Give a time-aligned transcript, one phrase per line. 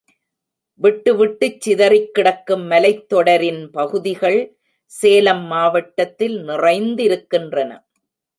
[0.81, 4.39] விட்டுவிட்டுச் சிதறிக் கிடக்கும் மலைத் தொடரின் பகுதிகள்
[4.91, 7.71] சேலம் மாவட்டத்தில் நிறைந்திருக்கின்றன.